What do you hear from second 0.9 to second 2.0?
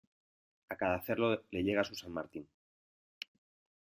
cerdo le llega su